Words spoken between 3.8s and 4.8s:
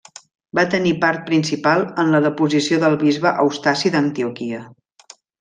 d'Antioquia.